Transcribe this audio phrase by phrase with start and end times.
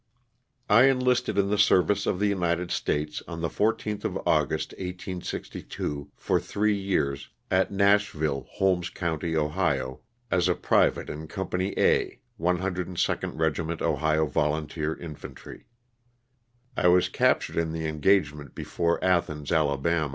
[0.67, 4.71] T ENLISTED in the service of the United States on ^ the 14th of August,
[4.79, 10.01] 1862, for three years, at Nash ville, Holmes county, Ohio,
[10.31, 15.67] as a private in Company A, 102nd Regiment Ohio Volunteer Infantry.
[16.75, 20.09] I was captured in the engagement before Athens, Ala.